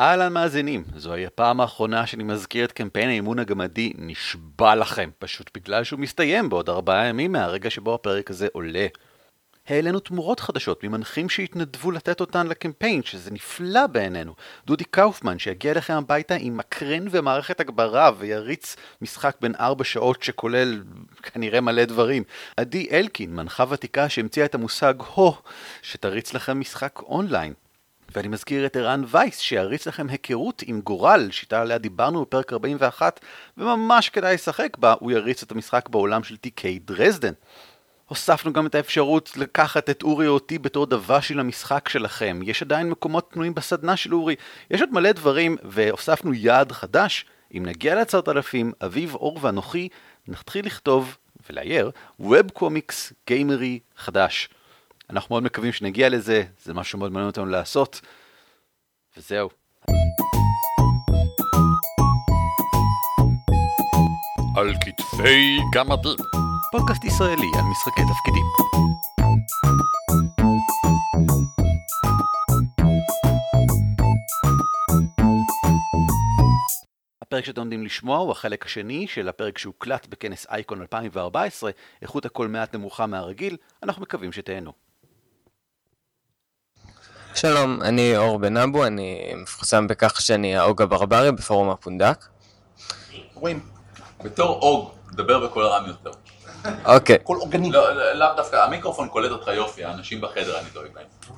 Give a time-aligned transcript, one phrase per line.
[0.00, 5.84] אהלן מאזינים, זוהי הפעם האחרונה שאני מזכיר את קמפיין האימון הגמדי, נשבע לכם, פשוט בגלל
[5.84, 8.86] שהוא מסתיים בעוד ארבעה ימים מהרגע שבו הפרק הזה עולה.
[9.68, 14.34] העלינו תמורות חדשות ממנחים שהתנדבו לתת אותן לקמפיין, שזה נפלא בעינינו.
[14.66, 20.82] דודי קאופמן שיגיע אליכם הביתה עם מקרן ומערכת הגברה ויריץ משחק בין ארבע שעות שכולל
[21.22, 22.22] כנראה מלא דברים.
[22.56, 25.34] עדי אלקין, מנחה ותיקה שהמציאה את המושג הו,
[25.82, 27.52] שתריץ לכם משחק אונליין.
[28.14, 33.20] ואני מזכיר את ערן וייס שיריץ לכם היכרות עם גורל, שיטה עליה דיברנו בפרק 41,
[33.58, 37.32] וממש כדאי לשחק בה, הוא יריץ את המשחק בעולם של TK דרזדן.
[38.06, 42.40] הוספנו גם את האפשרות לקחת את אורי או אותי בתור דוושי למשחק שלכם.
[42.44, 44.36] יש עדיין מקומות פנויים בסדנה של אורי.
[44.70, 47.26] יש עוד מלא דברים, והוספנו יעד חדש.
[47.56, 49.88] אם נגיע לעצרת אלפים, אביב, אור ואנוכי
[50.28, 51.16] נתחיל לכתוב
[51.50, 51.90] ולאייר
[52.20, 54.48] ווב קומיקס גיימרי חדש.
[55.10, 58.00] אנחנו מאוד מקווים שנגיע לזה, זה משהו מאוד מעניין אותנו לעשות.
[59.16, 59.48] וזהו.
[64.56, 66.16] על כתפי גמדים.
[66.72, 68.44] פודקאסט ישראלי על משחקי תפקידים.
[77.22, 81.70] הפרק שאתם עומדים לשמוע הוא החלק השני של הפרק שהוקלט בכנס אייקון 2014,
[82.02, 84.87] איכות הקול מעט נמוכה מהרגיל, אנחנו מקווים שתהנו.
[87.40, 92.24] שלום, אני אור בן אבו, אני מפורסם בכך שאני האוג הברברי בפורום הפונדק.
[93.34, 93.60] אור, אם
[94.24, 96.10] בתור אוג, דבר בקול רם יותר.
[96.84, 97.70] אוקיי, קול אורגני.
[97.70, 101.36] לא, לא, לאו דווקא, המיקרופון קולט אותך יופי, האנשים בחדר אני דואג להם.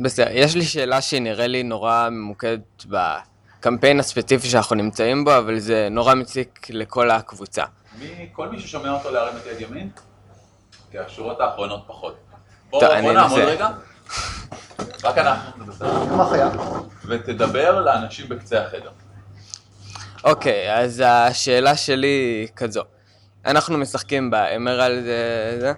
[0.00, 0.26] בסדר.
[0.30, 5.88] יש לי שאלה שהיא נראה לי נורא ממוקדת בקמפיין הספציפי שאנחנו נמצאים בו, אבל זה
[5.90, 7.64] נורא מציק לכל הקבוצה.
[7.98, 9.90] מי, כל מי ששומע אותו להרים את יד ימין?
[10.90, 12.16] כי השורות האחרונות פחות.
[12.70, 13.38] בוא, טוב, בוא אני נעמוד.
[13.38, 13.68] רגע.
[15.04, 16.04] רק אנחנו, זה בסדר.
[16.04, 16.50] מה חיה?
[17.04, 18.90] ותדבר לאנשים בקצה החדר.
[20.24, 22.82] אוקיי, אז השאלה שלי היא כזו.
[23.46, 25.72] אנחנו משחקים באמרלד, אה, זה,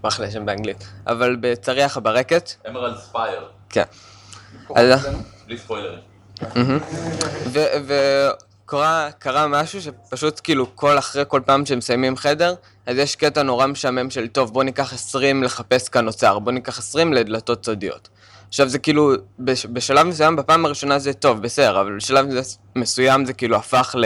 [0.00, 3.84] ברח לי השם באנגלית, אבל בצריח הברקת, אמרלד ספייר, כן.
[4.76, 5.08] אז...
[5.46, 6.00] בלי ספוילרים.
[7.84, 12.54] וקרה קרה משהו שפשוט כאילו כל אחרי כל פעם שמסיימים חדר,
[12.90, 16.78] אז יש קטע נורא משעמם של טוב בוא ניקח 20 לחפש כאן אוצר, בוא ניקח
[16.78, 18.08] 20 לדלתות סודיות.
[18.48, 22.26] עכשיו זה כאילו, בש, בשלב מסוים בפעם הראשונה זה טוב, בסדר, אבל בשלב
[22.76, 24.04] מסוים זה כאילו הפך ל...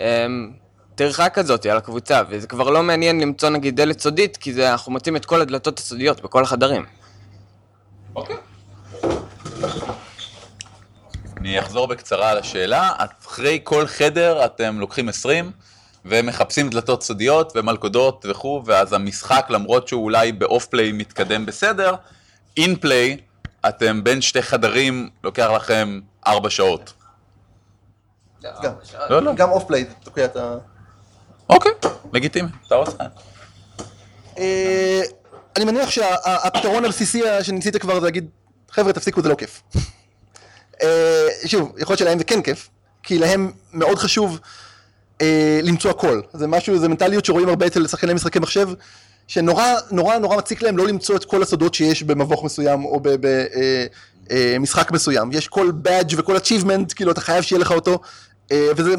[0.00, 0.52] אמ,
[0.94, 4.92] טרחה כזאת על הקבוצה, וזה כבר לא מעניין למצוא נגיד דלת סודית, כי זה, אנחנו
[4.92, 6.84] מוצאים את כל הדלתות הסודיות בכל החדרים.
[8.14, 8.36] אוקיי.
[11.36, 12.92] אני אחזור בקצרה על השאלה.
[12.96, 15.50] אחרי כל חדר אתם לוקחים 20
[16.08, 21.94] ומחפשים דלתות סודיות ומלכודות וכו', ואז המשחק, למרות שהוא אולי ב off play מתקדם בסדר,
[22.56, 23.16] in play,
[23.68, 26.92] אתם בין שתי חדרים, לוקח לכם 4 שעות.
[28.62, 28.72] גם.
[29.10, 29.32] לא, לא.
[29.40, 30.56] off play, תוקע את ה...
[31.48, 31.72] אוקיי,
[32.12, 33.04] לגיטימי, אתה רוצה.
[34.38, 35.00] אה,
[35.56, 38.28] אני מניח שהפתרון הבסיסי שניסית כבר זה להגיד,
[38.70, 39.62] חבר'ה תפסיקו זה לא כיף.
[40.82, 42.68] אה, שוב, יכול להיות שלהם זה כן כיף,
[43.02, 44.40] כי להם מאוד חשוב
[45.22, 46.20] אה, למצוא הכל.
[46.32, 48.68] זה משהו, זה מנטליות שרואים הרבה אצל שחקני משחקי מחשב,
[49.28, 53.00] שנורא נורא נורא מציק להם לא למצוא את כל הסודות שיש במבוך מסוים או
[54.30, 55.30] במשחק מסוים.
[55.32, 57.98] יש כל badge וכל achievement, כאילו אתה חייב שיהיה לך אותו,
[58.52, 58.94] אה, וזה,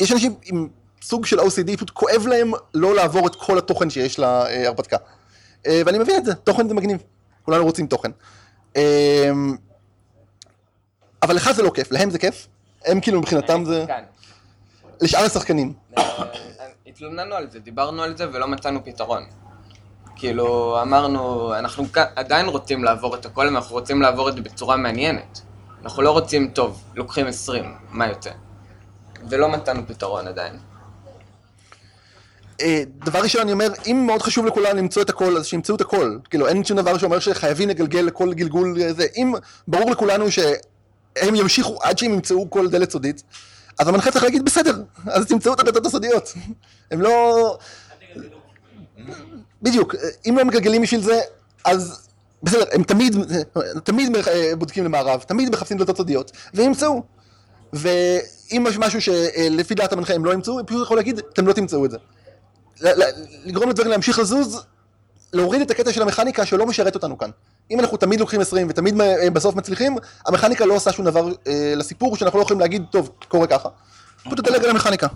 [0.00, 0.68] יש אנשים עם
[1.02, 4.96] סוג של OCD, פשוט כואב להם לא לעבור את כל התוכן שיש להרפתקה.
[5.66, 6.98] אה, ואני מבין את זה, תוכן זה מגניב,
[7.42, 8.10] כולנו רוצים תוכן.
[8.76, 9.30] אה,
[11.22, 12.46] אבל לך זה לא כיף, להם זה כיף,
[12.84, 14.02] הם כאילו מבחינתם זה, כן.
[15.00, 15.72] לשאר השחקנים.
[15.98, 16.04] אה,
[16.86, 19.24] התלוננו על זה, דיברנו על זה ולא מצאנו פתרון.
[20.16, 21.84] כאילו, אמרנו, אנחנו
[22.16, 25.40] עדיין רוצים לעבור את הכל, אבל אנחנו רוצים לעבור את זה בצורה מעניינת.
[25.84, 28.30] אנחנו לא רוצים, טוב, לוקחים 20, מה יוצא?
[29.28, 30.58] ולא מצאנו פתרון עדיין.
[32.60, 35.80] אה, דבר ראשון אני אומר, אם מאוד חשוב לכולם למצוא את הכל, אז שימצאו את
[35.80, 36.18] הכל.
[36.30, 39.06] כאילו אין שום דבר שאומר שחייבים לגלגל לכל גלגול אה, זה.
[39.16, 39.34] אם
[39.68, 43.22] ברור לכולנו שהם ימשיכו עד שהם ימצאו כל דלת סודית,
[43.78, 46.32] אז המנחה צריך להגיד בסדר, אז תמצאו את הדלתות הסודיות.
[46.90, 47.58] הם לא...
[49.62, 49.94] בדיוק,
[50.26, 51.20] אם הם מגלגלים בשביל זה,
[51.64, 52.08] אז
[52.42, 53.16] בסדר, הם תמיד,
[53.84, 54.16] תמיד
[54.58, 57.02] בודקים למערב, תמיד מחפשים דלתות סודיות, והם ימצאו.
[57.72, 61.52] ואם יש משהו שלפי דעת המנחה הם לא ימצאו, הם פשוט יכולים להגיד, אתם לא
[61.52, 61.98] תמצאו את זה.
[63.44, 64.62] לגרום לדברים להמשיך לזוז,
[65.32, 67.30] להוריד את הקטע של המכניקה שלא משרת אותנו כאן.
[67.70, 69.96] אם אנחנו תמיד לוקחים 20 ותמיד אה, בסוף מצליחים,
[70.26, 73.68] המכניקה לא עושה שום דבר אה, לסיפור שאנחנו לא יכולים להגיד, טוב, קורה ככה.
[74.24, 75.06] פשוט תדלג על המכניקה.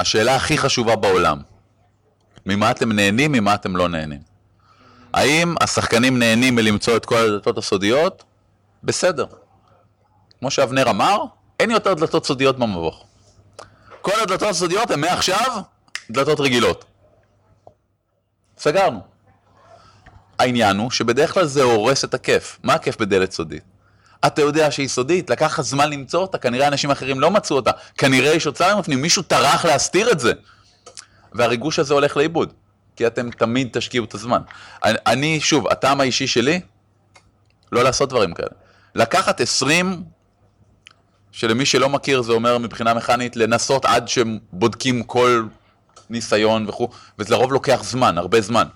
[0.00, 1.38] השאלה הכי חשובה בעולם,
[2.46, 4.20] ממה אתם נהנים, ממה אתם לא נהנים?
[5.14, 8.24] האם השחקנים נהנים מלמצוא את כל הדלתות הסודיות,
[8.84, 9.26] בסדר.
[10.38, 11.24] כמו שאבנר אמר,
[11.60, 13.04] אין יותר דלתות סודיות במבוך.
[14.00, 15.60] כל הדלתות הסודיות הן מעכשיו
[16.10, 16.84] דלתות רגילות.
[18.58, 19.11] סגרנו.
[20.42, 22.58] העניין הוא שבדרך כלל זה הורס את הכיף.
[22.62, 23.62] מה הכיף בדלת סודית?
[24.26, 27.70] אתה יודע שהיא סודית, לקח לך זמן למצוא אותה, כנראה אנשים אחרים לא מצאו אותה,
[27.98, 30.32] כנראה יש אוצר בפנים, מישהו טרח להסתיר את זה.
[31.32, 32.52] והריגוש הזה הולך לאיבוד,
[32.96, 34.42] כי אתם תמיד תשקיעו את הזמן.
[34.84, 36.60] אני שוב, הטעם האישי שלי,
[37.72, 38.48] לא לעשות דברים כאלה.
[38.94, 40.02] לקחת 20,
[41.32, 45.44] שלמי שלא מכיר זה אומר מבחינה מכנית, לנסות עד שבודקים כל
[46.10, 48.66] ניסיון וכו', וזה לרוב לוקח זמן, הרבה זמן.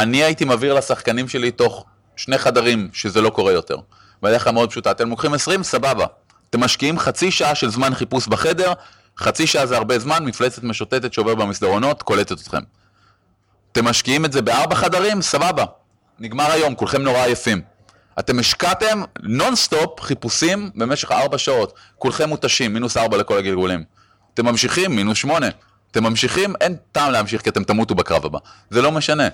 [0.00, 1.84] אני הייתי מבהיר לשחקנים שלי תוך
[2.16, 3.76] שני חדרים שזה לא קורה יותר.
[4.22, 6.06] והדרך המאוד פשוטה, אתם לוקחים 20, סבבה.
[6.50, 8.72] אתם משקיעים חצי שעה של זמן חיפוש בחדר,
[9.18, 12.60] חצי שעה זה הרבה זמן, מפלצת משוטטת שעובר במסדרונות, קולטת אתכם.
[13.72, 15.64] אתם משקיעים את זה בארבע חדרים, סבבה.
[16.18, 17.62] נגמר היום, כולכם נורא עייפים.
[18.18, 21.72] אתם השקעתם נונסטופ חיפושים במשך ארבע שעות.
[21.98, 23.84] כולכם מותשים, מינוס ארבע לכל הגלגולים.
[24.34, 25.48] אתם ממשיכים, מינוס שמונה.
[25.90, 28.38] אתם ממשיכים, אין טעם להמשיך כי אתם תמותו בקרב הבא.
[28.70, 29.28] זה לא משנה.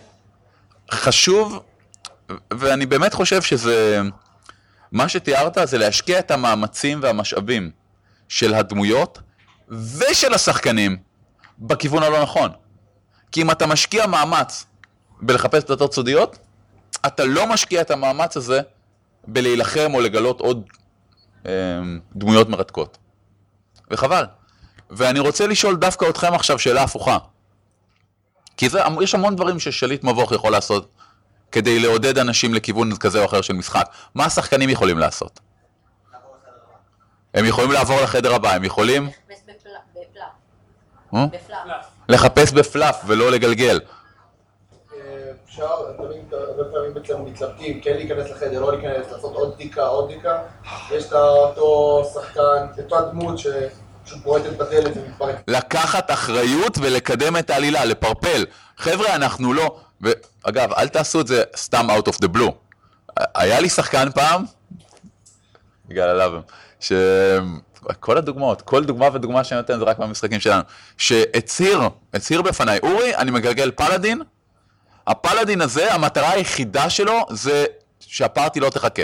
[0.90, 1.62] חשוב,
[2.50, 4.02] ואני באמת חושב שזה...
[4.92, 7.70] מה שתיארת זה להשקיע את המאמצים והמשאבים
[8.28, 9.18] של הדמויות
[9.68, 10.96] ושל השחקנים
[11.58, 12.50] בכיוון הלא נכון.
[13.32, 14.66] כי אם אתה משקיע מאמץ
[15.20, 16.38] בלחפש דלתות סודיות,
[17.06, 18.60] אתה לא משקיע את המאמץ הזה
[19.26, 20.62] בלהילחם או לגלות עוד
[21.46, 21.52] אה,
[22.16, 22.98] דמויות מרתקות.
[23.90, 24.24] וחבל.
[24.90, 27.18] ואני רוצה לשאול דווקא אתכם עכשיו שאלה הפוכה.
[28.56, 30.88] כי זה, יש המון דברים ששליט מבוך יכול לעשות
[31.52, 33.88] כדי לעודד אנשים לכיוון כזה או אחר של משחק.
[34.14, 35.40] מה השחקנים יכולים לעשות?
[37.34, 39.10] הם יכולים לעבור לחדר הבא, הם יכולים
[42.08, 42.56] לחפש בפלאפ.
[42.56, 42.62] אה?
[42.62, 43.80] בפלאף ולא לגלגל.
[45.44, 50.10] אפשר, תמיד, הרבה פעמים אצלנו מתלבטים, כן להיכנס לחדר, לא להיכנס, לעשות עוד בדיקה, עוד
[50.10, 50.42] בדיקה.
[50.90, 53.85] יש את אותו שחקן, את אותה דמות ומתפרקת.
[55.48, 58.44] לקחת אחריות ולקדם את העלילה, לפרפל.
[58.76, 59.80] חבר'ה, אנחנו לא...
[60.00, 62.52] ואגב, אל תעשו את זה סתם out of the blue.
[63.34, 64.44] היה לי שחקן פעם,
[65.90, 66.40] יגאל הלאבם,
[66.80, 70.62] שכל הדוגמאות, כל דוגמה ודוגמה שאני נותן זה רק מהמשחקים שלנו,
[70.98, 71.80] שהצהיר,
[72.14, 74.22] הצהיר בפניי, אורי, אני מגלגל פלאדין,
[75.06, 77.64] הפלאדין הזה, המטרה היחידה שלו זה
[78.00, 79.02] שהפארטי לא תחכה.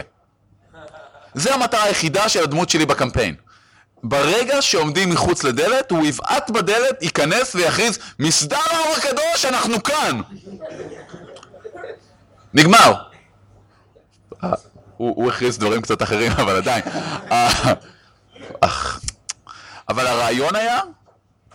[1.35, 3.35] זה המטרה היחידה של הדמות שלי בקמפיין.
[4.03, 10.21] ברגע שעומדים מחוץ לדלת, הוא יבעט בדלת, ייכנס ויכריז, מסדר האור הקדוש, אנחנו כאן!
[12.55, 12.95] נגמר.
[14.97, 16.83] הוא הכריז דברים קצת אחרים, אבל עדיין.
[17.33, 17.73] אה.
[19.89, 20.81] אבל הרעיון היה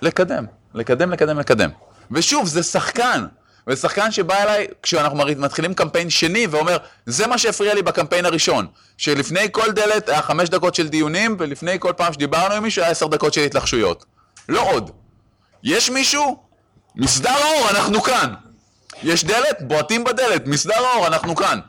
[0.02, 1.70] לקדם, לקדם, לקדם, לקדם.
[2.12, 3.26] ושוב, זה שחקן.
[3.68, 8.68] ושחקן שבא אליי, כשאנחנו מתחילים קמפיין שני, ואומר, זה מה שהפריע לי בקמפיין הראשון.
[8.98, 12.92] שלפני כל דלת היה חמש דקות של דיונים, ולפני כל פעם שדיברנו עם מישהו היה
[12.92, 14.06] עשר דקות של התלחשויות.
[14.50, 14.92] לא עוד.
[15.64, 16.44] יש מישהו?
[16.96, 18.34] מסדר האור, אנחנו כאן.
[19.04, 19.62] יש דלת?
[19.62, 21.60] בועטים בדלת, מסדר האור, אנחנו כאן.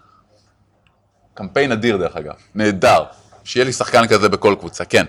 [1.35, 3.05] קמפיין אדיר דרך אגב, נהדר.
[3.45, 5.05] שיהיה לי שחקן כזה בכל קבוצה, כן.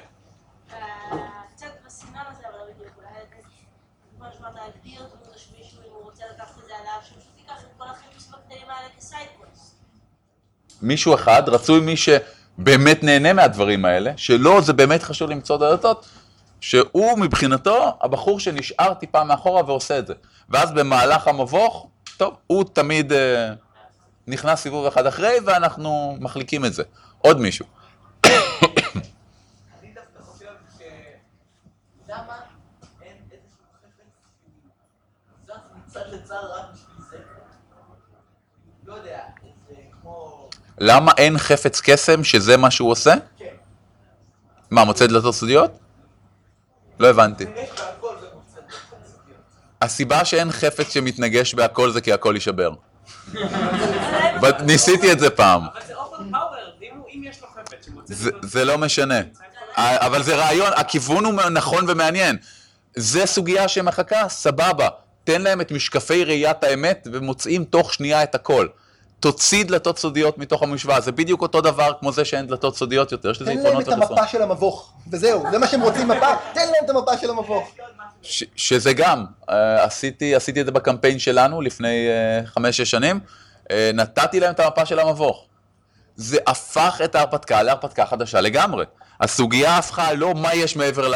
[1.56, 3.10] קצת בסגנון הזה, אבל לא בדיוק, אולי
[4.18, 7.68] כמו שאמרת, להגדיר דמות שמישהו, אם הוא רוצה לקחת את זה עליו, שפשוט ייקח את
[7.78, 9.76] כל החיפוש בקטעים האלה כסיידקוויסט.
[10.82, 16.06] מישהו אחד, רצוי מי שבאמת נהנה מהדברים האלה, שלא, זה באמת חשוב למצוא דלתות,
[16.62, 20.14] שהוא מבחינתו הבחור שנשאר טיפה מאחורה ועושה את זה.
[20.50, 23.54] ואז במהלך המבוך, טוב, הוא תמיד אה,
[24.28, 26.84] נכנס סיבוב אחד אחרי, ואנחנו מחליקים את זה.
[27.22, 27.66] עוד מישהו.
[28.26, 28.32] אני
[29.94, 30.46] דווקא חושב
[30.78, 30.82] ש...
[32.10, 32.34] למה
[33.02, 34.06] אין איזשהו חפץ
[35.48, 35.54] זז
[35.88, 37.18] מצד לצד רק בשביל זה?
[38.86, 39.20] לא יודע,
[39.70, 40.50] זה כמו...
[40.80, 43.14] למה אין חפץ קסם שזה מה שהוא עושה?
[43.38, 43.46] כן.
[44.72, 45.80] מה, מוצא דלתות סודיות?
[47.00, 47.46] לא הבנתי.
[49.82, 52.72] הסיבה שאין חפץ שמתנגש בהכל זה כי הכל יישבר.
[54.66, 55.62] ניסיתי את זה פעם.
[55.62, 58.14] אבל זה אופן פאוור, אם יש לו חפץ שמוצא...
[58.14, 59.20] זה, זה לא משנה.
[59.78, 62.38] אבל זה רעיון, הכיוון הוא נכון ומעניין.
[62.96, 64.90] זה סוגיה שמחכה, סבבה.
[65.24, 68.68] תן להם את משקפי ראיית האמת ומוצאים תוך שנייה את הכל.
[69.20, 73.30] תוציא דלתות סודיות מתוך המשוואה, זה בדיוק אותו דבר כמו זה שאין דלתות סודיות יותר,
[73.30, 74.30] יש לזה תן להם יתרונות את המפה וחסרונות.
[74.30, 77.72] של המבוך, וזהו, זה מה שהם רוצים מפה, תן להם את המפה של המבוך.
[78.22, 83.20] ש- שזה גם, אה, עשיתי, עשיתי את זה בקמפיין שלנו לפני אה, חמש-שש שנים,
[83.72, 85.46] אה, נתתי להם את המפה של המבוך.
[86.16, 88.86] זה הפך את ההרפתקה להרפתקה חדשה לגמרי.
[89.22, 91.12] הסוגיה הפכה לא מה יש מעבר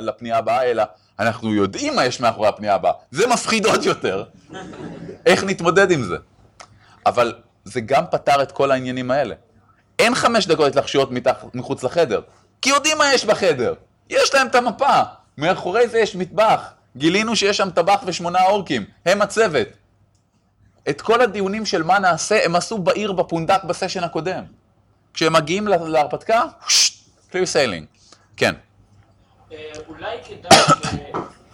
[0.00, 0.82] לפנייה הבאה, אלא
[1.18, 2.92] אנחנו יודעים מה יש מאחורי הפנייה הבאה.
[3.10, 4.24] זה מפחיד עוד יותר.
[5.26, 6.16] איך נתמודד עם זה?
[7.06, 9.34] אבל זה גם פתר את כל העניינים האלה.
[9.98, 11.08] אין חמש דקות התלחשויות
[11.54, 12.20] מחוץ לחדר,
[12.62, 13.74] כי יודעים מה יש בחדר.
[14.10, 15.02] יש להם את המפה.
[15.38, 16.62] מאחורי זה יש מטבח.
[16.96, 18.84] גילינו שיש שם טבח ושמונה אורקים.
[19.06, 19.68] הם הצוות.
[20.88, 24.44] את כל הדיונים של מה נעשה, הם עשו בעיר בפונדק בסשן הקודם.
[25.14, 26.42] כשהם מגיעים לה- להרפתקה,
[27.30, 27.84] clear sailing.
[28.36, 28.54] כן.
[29.52, 29.56] אה,
[29.88, 30.58] אולי כדאי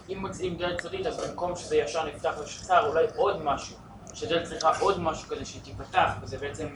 [0.08, 3.76] שאם מוצאים דלת סודית, אז במקום שזה ישר נפתח לשטר, אולי עוד משהו.
[4.14, 6.66] שדלת צריכה עוד משהו כזה שהיא תיפתח, וזה בעצם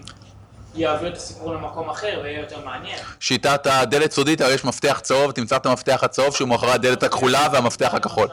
[0.75, 2.99] יעביר את הסיפור למקום אחר ויהיה יותר מעניין.
[3.21, 7.49] שיטת הדלת סודית, הרי יש מפתח צהוב, תמצא את המפתח הצהוב שהוא מאחורי הדלת הכחולה
[7.52, 8.28] והמפתח הכחול.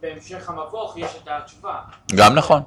[0.00, 1.74] בהמשך המבוך יש את התשובה.
[2.14, 2.62] גם נכון.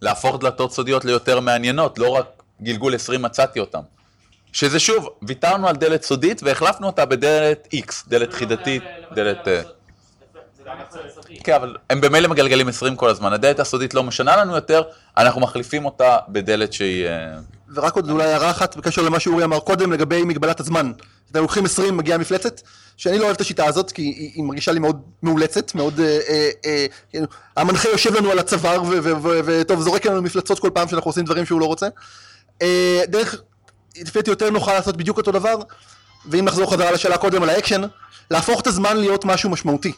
[0.00, 3.80] להפוך דלתות סודיות ליותר מעניינות, לא רק גלגול 20 מצאתי אותם.
[4.52, 8.82] שזה שוב, ויתרנו על דלת סודית והחלפנו אותה בדלת X, דלת חידתית,
[9.14, 9.48] דלת...
[9.48, 10.57] אה, זה גם יוצר סודי.
[11.44, 14.82] כן, אבל הם במילא מגלגלים 20 כל הזמן, הדלת הסודית לא משנה לנו יותר,
[15.16, 17.06] אנחנו מחליפים אותה בדלת שהיא...
[17.06, 17.38] אה,
[17.74, 20.92] ורק עוד אולי הערה אחת בקשר למה שאורי אמר קודם לגבי מגבלת הזמן.
[21.30, 22.60] אתם לוקחים 20 מגיעה מפלצת,
[22.96, 26.00] שאני לא אוהב את השיטה הזאת כי היא, היא מרגישה לי מאוד מאולצת, מאוד...
[26.00, 30.22] אה, אה, אה, כאילו, המנחה יושב לנו על הצוואר ו- ו- ו- ותוך זורק לנו
[30.22, 31.88] מפלצות כל פעם שאנחנו עושים דברים שהוא לא רוצה.
[32.62, 33.40] אה, דרך,
[33.96, 35.56] לפי דעתי יותר נוכל לעשות בדיוק אותו דבר,
[36.26, 37.82] ואם נחזור חזרה לשאלה קודם על האקשן,
[38.30, 39.92] להפוך את הזמן להיות משהו משמעותי.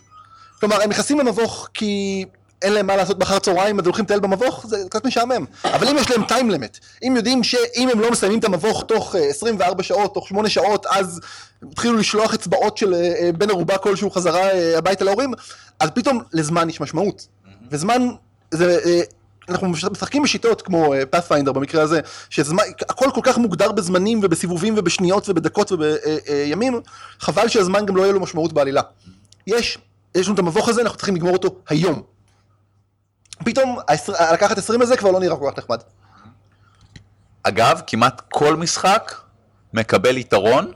[0.60, 2.24] כלומר, הם נכנסים למבוך כי
[2.62, 5.44] אין להם מה לעשות באחר צהריים, אז הולכים לטייל במבוך, זה קצת משעמם.
[5.64, 9.16] אבל אם יש להם time limit, אם יודעים שאם הם לא מסיימים את המבוך תוך
[9.16, 11.20] אה, 24 שעות, תוך 8 שעות, אז
[11.72, 15.32] יתחילו לשלוח אצבעות של אה, אה, בן ערובה כלשהו חזרה אה, הביתה להורים,
[15.80, 17.26] אז פתאום לזמן יש משמעות.
[17.70, 18.08] וזמן,
[18.50, 18.78] זה...
[18.84, 19.00] אה,
[19.48, 22.00] אנחנו משחקים בשיטות כמו פאת'פיינדר במקרה הזה,
[22.30, 26.80] שזמן, הכל כל כך מוגדר בזמנים ובסיבובים ובשניות ובדקות ובימים,
[27.20, 28.82] חבל שהזמן גם לא יהיה לו משמעות בעלילה.
[29.46, 29.78] יש,
[30.14, 32.02] יש לנו את המבוך הזה, אנחנו צריכים לגמור אותו היום.
[33.44, 33.78] פתאום
[34.32, 35.80] לקחת 20 הזה כבר לא נראה כל כך נחמד.
[37.42, 39.14] אגב, כמעט כל משחק
[39.72, 40.72] מקבל יתרון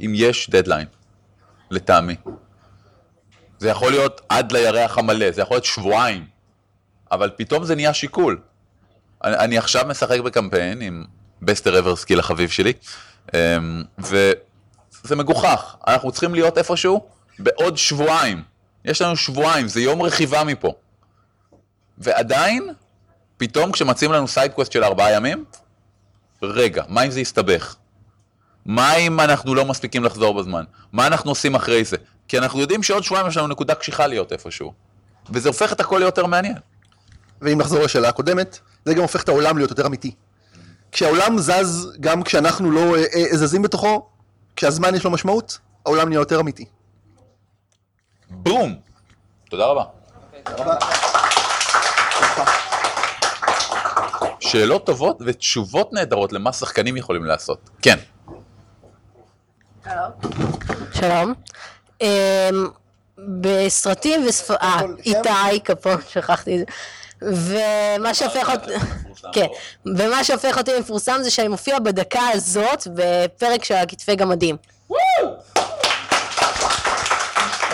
[0.00, 0.86] אם יש דדליין,
[1.70, 2.16] לטעמי.
[3.58, 6.26] זה יכול להיות עד לירח המלא, זה יכול להיות שבועיים,
[7.12, 8.40] אבל פתאום זה נהיה שיקול.
[9.24, 11.04] אני, אני עכשיו משחק בקמפיין עם
[11.42, 12.72] בסטר אברסקיל החביב שלי,
[13.34, 18.42] אמ, וזה מגוחך, אנחנו צריכים להיות איפשהו בעוד שבועיים.
[18.84, 20.72] יש לנו שבועיים, זה יום רכיבה מפה.
[21.98, 22.68] ועדיין,
[23.36, 25.44] פתאום כשמציעים לנו sidequest של ארבעה ימים,
[26.42, 27.76] רגע, מה אם זה יסתבך?
[28.66, 30.64] מה אם אנחנו לא מספיקים לחזור בזמן?
[30.92, 31.96] מה אנחנו עושים אחרי זה?
[32.28, 34.72] כי אנחנו יודעים שעוד שבועיים יש לנו נקודה קשיחה להיות איפשהו.
[35.30, 36.56] וזה הופך את הכל ליותר מעניין.
[37.42, 40.14] ואם נחזור לשאלה הקודמת, זה גם הופך את העולם להיות יותר אמיתי.
[40.92, 44.06] כשהעולם זז, גם כשאנחנו לא אה, אה, זזים בתוכו,
[44.56, 46.64] כשהזמן יש לו משמעות, העולם נהיה יותר אמיתי.
[48.48, 48.74] בום!
[49.50, 49.84] תודה רבה.
[54.40, 57.70] שאלות טובות ותשובות נהדרות למה שחקנים יכולים לעשות.
[57.82, 57.98] כן.
[60.92, 61.34] שלום.
[62.00, 62.06] אמ,
[63.40, 64.50] בסרטים וספ...
[64.50, 66.64] אה, איתי כפו, שכחתי את זה.
[67.22, 68.70] ומה שהופך אותי...
[69.34, 69.46] כן,
[69.86, 74.56] ומה שהופך אותי מפורסם זה שאני מופיע בדקה הזאת בפרק של הכתפי גמדים.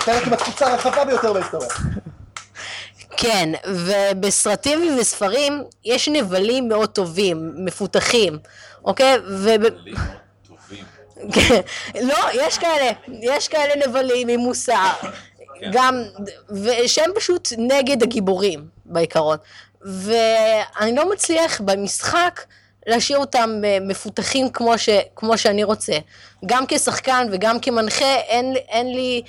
[0.05, 1.69] הפרק עם התפוצה הרחבה ביותר בהיסטוריה.
[3.17, 8.39] כן, ובסרטים ובספרים יש נבלים מאוד טובים, מפותחים,
[8.85, 9.19] אוקיי?
[9.29, 9.51] ו...
[11.33, 11.61] כן,
[12.03, 14.91] לא, יש כאלה, יש כאלה נבלים עם מוסר,
[15.73, 16.03] גם,
[16.51, 19.37] ושהם פשוט נגד הגיבורים בעיקרון.
[19.83, 22.41] ואני לא מצליח במשחק
[22.87, 25.93] להשאיר אותם אה, מפותחים כמו, ש, כמו שאני רוצה.
[26.47, 29.23] גם כשחקן וגם כמנחה, אין, אין לי,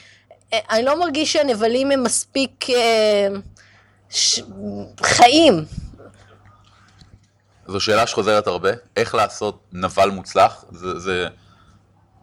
[0.70, 3.28] אני לא מרגיש שהנבלים הם מספיק אה,
[4.10, 4.42] ש,
[5.04, 5.66] חיים.
[7.68, 11.28] זו שאלה שחוזרת הרבה, איך לעשות נבל מוצלח, זה, זה...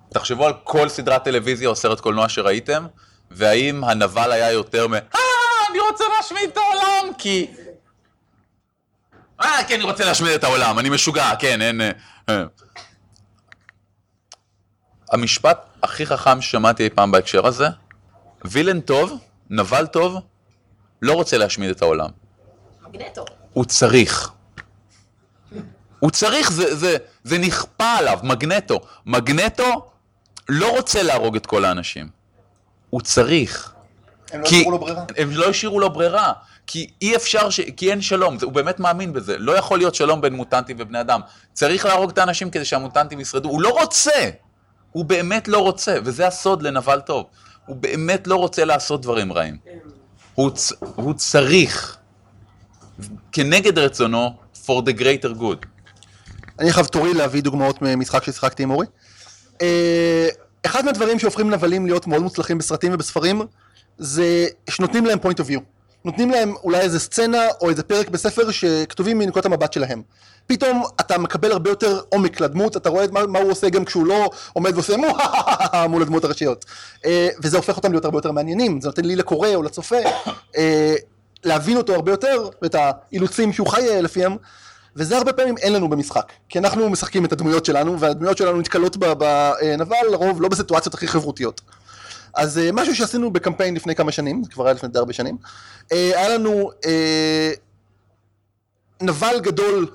[0.09, 2.87] תחשבו על כל סדרת טלוויזיה או סרט קולנוע שראיתם,
[3.31, 4.95] והאם הנבל היה יותר מ...
[4.95, 5.01] אה,
[5.71, 7.47] אני רוצה להשמיד את העולם, כי...
[9.41, 11.81] אה, כן, אני רוצה להשמיד את העולם, אני משוגע, כן, אין...
[11.81, 11.91] אה,
[12.29, 12.45] אה.
[15.13, 17.67] המשפט הכי חכם ששמעתי אי פעם בהקשר הזה,
[18.45, 19.13] וילן טוב,
[19.51, 20.17] נבל טוב,
[21.03, 22.11] לא רוצה להשמיד את העולם.
[22.89, 23.25] מגנטו.
[23.53, 24.31] הוא צריך.
[25.99, 28.81] הוא צריך, זה, זה, זה נכפה עליו, מגנטו.
[29.07, 29.91] מגנטו
[30.49, 32.09] לא רוצה להרוג את כל האנשים.
[32.91, 33.73] הוא צריך.
[34.33, 35.05] הם לא כי- השאירו לו ברירה.
[35.17, 36.33] הם לא השאירו לו ברירה.
[36.67, 37.61] כי אי אפשר, ש...
[37.61, 39.39] כי אין שלום, הוא באמת מאמין בזה.
[39.39, 41.21] לא יכול להיות שלום בין מוטנטים ובני אדם.
[41.53, 43.49] צריך להרוג את האנשים כדי שהמוטנטים ישרדו.
[43.49, 44.31] הוא לא רוצה!
[44.93, 47.27] הוא באמת לא רוצה, וזה הסוד לנבל טוב.
[47.67, 49.57] הוא באמת לא רוצה לעשות דברים רעים.
[50.35, 50.73] הוא, צ...
[50.81, 51.97] הוא צריך,
[53.33, 55.67] כנגד רצונו, for the greater good.
[56.59, 58.87] אני עכשיו תורי להביא דוגמאות ממשחק ששיחקתי עם אורי.
[59.63, 60.29] אה,
[60.67, 63.43] אחד מהדברים שהופכים נבלים להיות מאוד מוצלחים בסרטים ובספרים,
[63.99, 65.61] זה שנותנים להם point of view.
[66.05, 70.03] נותנים להם אולי איזה סצנה או איזה פרק בספר שכתובים מנקודת המבט שלהם.
[70.47, 74.07] פתאום אתה מקבל הרבה יותר עומק לדמות, אתה רואה מה, מה הוא עושה גם כשהוא
[74.07, 74.97] לא עומד ועושה
[75.91, 76.65] מול הדמות הראשיות.
[77.05, 79.97] אה, וזה הופך אותם להיות הרבה יותר מעניינים, זה נותן לי לקורא או לצופה
[80.57, 80.95] אה,
[81.45, 84.37] להבין אותו הרבה יותר, ואת האילוצים שהוא חי אה, לפיהם,
[84.97, 88.97] וזה הרבה פעמים אין לנו במשחק, כי אנחנו משחקים את הדמויות שלנו, והדמויות שלנו נתקלות
[88.97, 91.61] בנבל לרוב לא בסיטואציות הכי חברותיות.
[92.35, 95.37] אז אה, משהו שעשינו בקמפיין לפני כמה שנים, זה כבר היה לפני די הרבה שנים,
[95.93, 97.53] אה, היה לנו אה,
[99.01, 99.87] נבל גדול,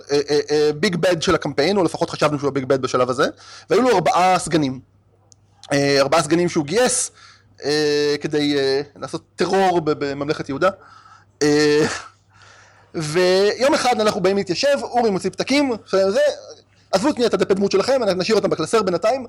[0.79, 3.27] ביג בד של הקמפיין, או לפחות חשבנו שהוא הביג בד בשלב הזה,
[3.69, 4.79] והיו לו ארבעה סגנים.
[5.73, 7.11] אה, ארבעה סגנים שהוא גייס
[7.65, 10.69] אה, כדי אה, לעשות טרור בממלכת יהודה.
[11.41, 11.85] אה,
[12.95, 15.71] ויום אחד אנחנו באים להתיישב, אורי מוציא פתקים,
[16.91, 19.25] עזבו שנייה את הדפי דמות שלכם, נשאיר אותם בקלסר בינתיים.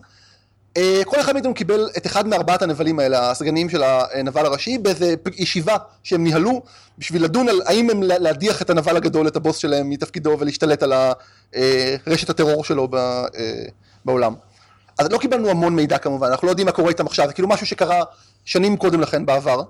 [0.77, 5.15] אה, כל אחד מאיתנו קיבל את אחד מארבעת הנבלים האלה, הסגנים של הנבל הראשי, באיזה
[5.37, 6.63] ישיבה שהם ניהלו,
[6.99, 10.83] בשביל לדון על האם הם לה- להדיח את הנבל הגדול, את הבוס שלהם מתפקידו ולהשתלט
[10.83, 13.25] על אה, רשת הטרור שלו אה,
[14.05, 14.35] בעולם.
[14.99, 17.49] אז לא קיבלנו המון מידע כמובן, אנחנו לא יודעים מה קורה איתם עכשיו, זה כאילו
[17.49, 18.03] משהו שקרה
[18.45, 19.63] שנים קודם לכן בעבר.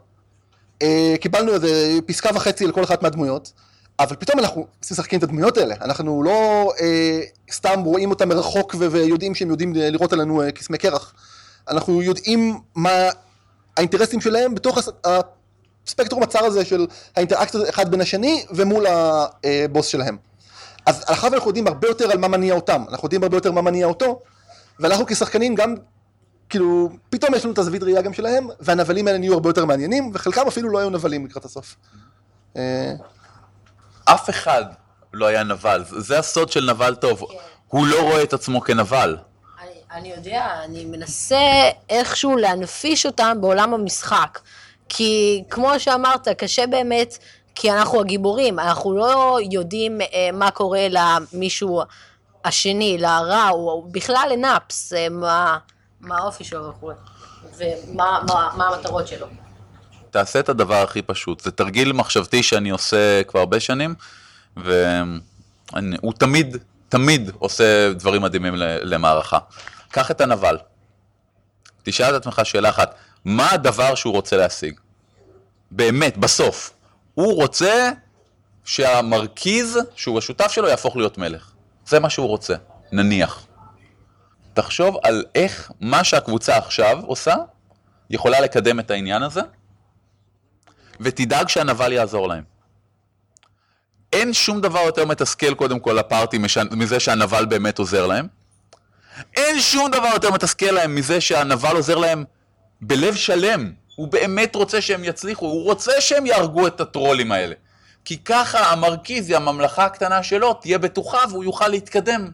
[1.21, 3.53] קיבלנו איזה פסקה וחצי לכל אחת מהדמויות,
[3.99, 7.21] אבל פתאום אנחנו משחקים את הדמויות האלה, אנחנו לא אה,
[7.53, 11.15] סתם רואים אותם מרחוק ויודעים שהם יודעים אה, לראות עלינו אה, קסמי קרח.
[11.69, 12.91] אנחנו יודעים מה
[13.77, 14.89] האינטרסים שלהם בתוך הס-
[15.87, 16.87] הספקטרום הצר הזה של
[17.17, 20.17] האינטראקציה אחד בין השני ומול הבוס שלהם.
[20.87, 23.61] אז אחר אנחנו יודעים הרבה יותר על מה מניע אותם, אנחנו יודעים הרבה יותר מה
[23.63, 24.21] מניע אותו,
[24.81, 25.75] ואנחנו כשחקנים גם,
[26.49, 30.11] כאילו, פתאום יש לנו את הזווית ראייה גם שלהם, והנבלים האלה נהיו הרבה יותר מעניינים,
[30.15, 31.77] וחלקם אפילו לא היו נבלים לקראת הסוף.
[34.15, 34.65] אף אחד
[35.13, 37.25] לא היה נבל, זה- הסוד של נבל טוב.
[37.69, 39.17] הוא לא רואה את עצמו כנבל.
[39.63, 41.41] אני, אני יודע, אני מנסה
[41.89, 44.39] איכשהו להנפיש אותם בעולם המשחק.
[44.89, 47.19] כי כמו שאמרת, קשה באמת,
[47.55, 51.83] כי אנחנו הגיבורים, אנחנו לא יודעים אה, מה קורה למישהו
[52.45, 55.59] השני, לרע, או בכלל לנאפס, אה, מה,
[56.01, 56.91] מה האופי שלו וכו',
[57.57, 59.27] ומה מה, מה המטרות שלו.
[60.11, 61.41] תעשה את הדבר הכי פשוט.
[61.41, 63.95] זה תרגיל מחשבתי שאני עושה כבר הרבה שנים,
[64.57, 66.57] והוא תמיד,
[66.89, 69.39] תמיד עושה דברים מדהימים למערכה.
[69.91, 70.59] קח את הנבל,
[71.83, 72.95] תשאל את עצמך שאלה אחת,
[73.25, 74.81] מה הדבר שהוא רוצה להשיג?
[75.71, 76.73] באמת, בסוף.
[77.15, 77.91] הוא רוצה
[78.65, 81.51] שהמרכיז, שהוא השותף שלו, יהפוך להיות מלך.
[81.87, 82.55] זה מה שהוא רוצה,
[82.93, 83.47] נניח.
[84.55, 87.35] תחשוב על איך מה שהקבוצה עכשיו עושה,
[88.11, 89.41] יכולה לקדם את העניין הזה,
[91.01, 92.45] ותדאג שהנבל יעזור להם.
[94.13, 96.39] אין שום דבר יותר מתסכל קודם כל לפארטי
[96.71, 98.27] מזה שהנבל באמת עוזר להם.
[99.37, 102.25] אין שום דבר יותר מתסכל להם מזה שהנבל עוזר להם
[102.81, 103.73] בלב שלם.
[103.97, 107.55] הוא באמת רוצה שהם יצליחו, הוא רוצה שהם יהרגו את הטרולים האלה.
[108.05, 112.31] כי ככה המרכיז, הממלכה הקטנה שלו, תהיה בטוחה והוא יוכל להתקדם,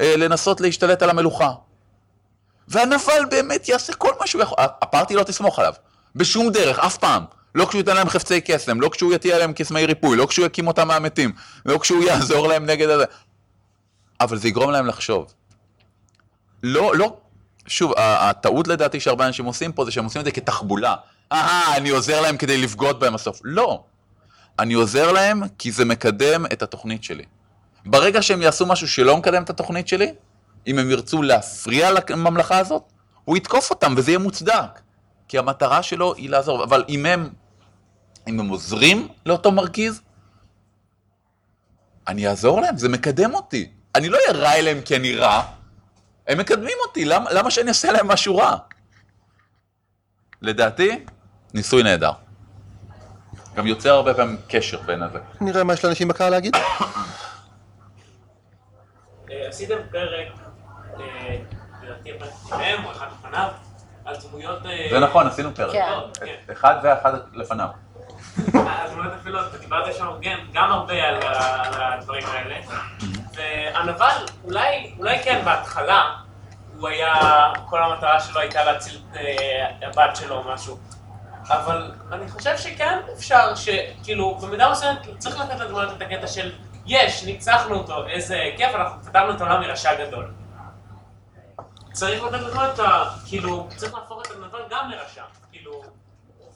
[0.00, 1.50] אה, לנסות להשתלט על המלוכה.
[2.68, 5.72] והנבל באמת יעשה כל מה שהוא יכול, הפארטי לא תסמוך עליו,
[6.16, 7.24] בשום דרך, אף פעם.
[7.54, 10.66] לא כשהוא ייתן להם חפצי קסם, לא כשהוא יטיע להם קסמי ריפוי, לא כשהוא יקים
[10.66, 11.32] אותם מהמתים,
[11.66, 13.04] לא כשהוא יעזור להם נגד הזה.
[14.20, 15.32] אבל זה יגרום להם לחשוב.
[16.62, 17.16] לא, לא,
[17.66, 20.94] שוב, הטעות לדעתי שהרבה אנשים עושים פה זה שהם עושים את זה כתחבולה.
[21.32, 23.40] אהה, אני עוזר להם כדי לבגוד בהם בסוף.
[23.44, 23.84] לא.
[24.58, 27.24] אני עוזר להם כי זה מקדם את התוכנית שלי.
[27.86, 30.12] ברגע שהם יעשו משהו שלא מקדם את התוכנית שלי,
[30.66, 32.82] אם הם ירצו להפריע לממלכה הזאת,
[33.24, 34.80] הוא יתקוף אותם וזה יהיה מוצדק.
[35.28, 36.64] כי המטרה שלו היא לעזור.
[36.64, 37.30] אבל אם הם,
[38.28, 40.00] אם הם עוזרים לאותו מרכיז,
[42.08, 43.70] אני אעזור להם, זה מקדם אותי.
[43.94, 45.42] אני לא אהיה רע אליהם כי אני רע,
[46.28, 48.56] הם מקדמים אותי, למה, למה שאני אעשה להם משהו רע?
[50.42, 51.04] לדעתי,
[51.54, 52.12] ניסוי נהדר.
[53.56, 55.18] גם יוצר הרבה פעמים קשר בין הזה.
[55.40, 56.56] נראה מה יש לאנשים בקהל להגיד.
[59.30, 60.26] אה, עשיתם פרק,
[61.00, 61.38] אה,
[61.82, 62.10] לדעתי
[62.92, 63.48] אחד לפניו,
[64.04, 64.66] על דמויות...
[64.66, 65.72] אה, זה נכון, עשינו פרק.
[66.24, 66.52] כן.
[66.52, 67.68] אחד ואחד לפניו.
[69.60, 70.10] דיברת שם
[70.52, 72.56] גם, הרבה על, הדברים האלה.
[73.34, 76.16] והנבל, אולי, כן, בהתחלה,
[76.78, 77.14] הוא היה,
[77.68, 80.78] כל המטרה שלו הייתה להציל את אה, הבת שלו או משהו.
[81.48, 86.52] אבל אני חושב שכן אפשר, שכאילו, במידה מסוימת צריך לתת לדמויות את הקטע של
[86.86, 90.32] יש, ניצחנו אותו, איזה כיף, אנחנו פתרנו את העולם מרשע גדול.
[91.92, 92.78] צריך לתת לדמויות.
[93.26, 95.41] כאילו, צריך להפוך את הנבל גם לרשע.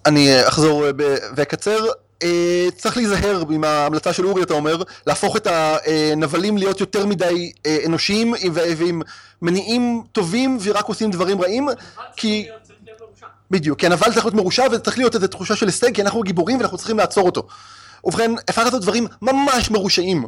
[0.06, 0.90] אני אה, אחזור אה,
[1.36, 1.86] ואקצר,
[2.22, 7.52] אה, צריך להיזהר עם ההמלצה של אורי, אתה אומר, להפוך את הנבלים להיות יותר מדי
[7.66, 9.02] אה, אנושיים ועם
[9.42, 11.68] מניעים טובים ורק עושים דברים רעים,
[12.16, 12.48] כי...
[13.50, 16.58] בדיוק, כי הנבל צריך להיות מרושע וצריך להיות איזו תחושה של הישג, כי אנחנו גיבורים
[16.58, 17.46] ואנחנו צריכים לעצור אותו.
[18.04, 20.26] ובכן, אפשר לעשות דברים ממש מרושעים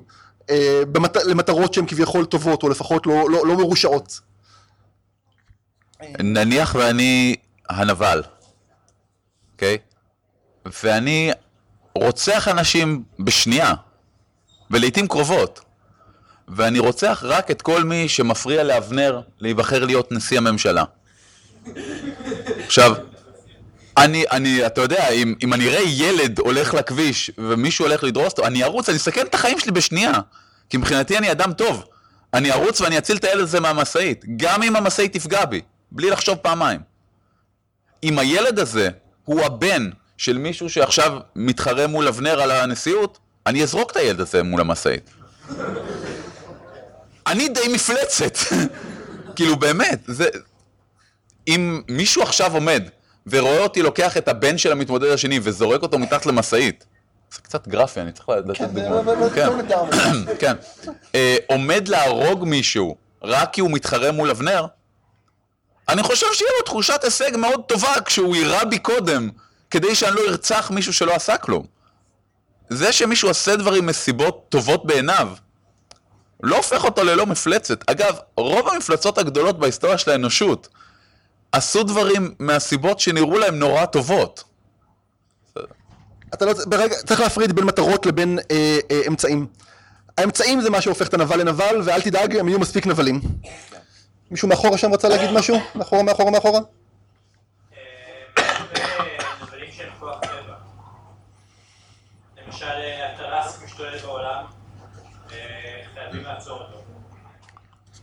[0.50, 1.16] אה, במת...
[1.16, 4.20] למטרות שהן כביכול טובות, או לפחות לא, לא, לא מרושעות.
[6.18, 7.36] נניח ואני
[7.68, 8.22] הנבל,
[9.58, 9.78] אוקיי?
[10.84, 11.30] ואני
[11.94, 13.74] רוצח אנשים בשנייה,
[14.70, 15.60] ולעיתים קרובות,
[16.48, 20.84] ואני רוצח רק את כל מי שמפריע לאבנר להיבחר להיות נשיא הממשלה.
[22.66, 22.94] עכשיו,
[23.96, 28.46] אני, אני, אתה יודע, אם, אם אני אראה ילד הולך לכביש ומישהו הולך לדרוס אותו,
[28.46, 30.12] אני ארוץ, אני אסכן את החיים שלי בשנייה.
[30.70, 31.84] כי מבחינתי אני אדם טוב.
[32.34, 35.60] אני ארוץ ואני אציל את הילד הזה מהמשאית, גם אם המשאית תפגע בי,
[35.92, 36.80] בלי לחשוב פעמיים.
[38.02, 38.88] אם הילד הזה
[39.28, 44.42] הוא הבן של מישהו שעכשיו מתחרה מול אבנר על הנשיאות, אני אזרוק את הילד הזה
[44.42, 45.10] מול המשאית.
[47.26, 48.38] אני די מפלצת.
[49.36, 50.28] כאילו באמת, זה...
[51.48, 52.82] אם מישהו עכשיו עומד
[53.26, 56.84] ורואה אותי לוקח את הבן של המתמודד השני וזורק אותו מתחת למשאית,
[57.34, 59.28] זה קצת גרפי, אני צריך לתת דוגמא.
[59.34, 59.48] כן,
[60.40, 60.56] כן.
[61.14, 64.66] אה, עומד להרוג מישהו רק כי הוא מתחרה מול אבנר,
[65.88, 69.28] אני חושב שיהיה לו תחושת הישג מאוד טובה כשהוא יירה בי קודם,
[69.70, 71.66] כדי שאני לא ארצח מישהו שלא עשה כלום.
[72.68, 75.28] זה שמישהו עושה דברים מסיבות טובות בעיניו,
[76.42, 77.90] לא הופך אותו ללא מפלצת.
[77.90, 80.68] אגב, רוב המפלצות הגדולות בהיסטוריה של האנושות
[81.52, 84.44] עשו דברים מהסיבות שנראו להם נורא טובות.
[86.34, 89.46] אתה לא, ברגע, צריך להפריד בין מטרות לבין אה, אה, אמצעים.
[90.18, 93.20] האמצעים זה מה שהופך את הנבל לנבל, ואל תדאג, הם יהיו מספיק נבלים.
[94.30, 95.56] מישהו מאחורה שם רצה להגיד משהו?
[95.74, 96.60] מאחורה, מאחורה, מאחורה?
[100.20, 100.54] טבע.
[102.46, 102.66] למשל,
[103.14, 104.44] הטרס משתולל בעולם,
[105.94, 106.78] חייבים לעצור אותו.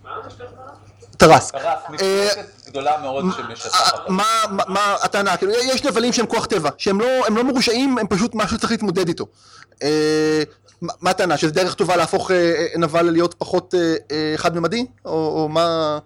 [0.03, 0.75] מה המשתולל בעולם?
[1.17, 1.51] טרס.
[2.67, 4.09] גדולה מאוד שמשטחת.
[4.09, 5.38] מה, הטענה?
[5.38, 9.07] כאילו, יש נבלים שהם כוח טבע, שהם לא, לא מרושעים, הם פשוט משהו שצריך להתמודד
[9.07, 9.25] איתו.
[9.83, 10.43] אה,
[10.81, 11.38] מה הטענה?
[11.38, 14.85] שזה דרך טובה להפוך אה, אה, נבל להיות פחות אה, אה, חד-ממדי?
[15.05, 15.99] או מה...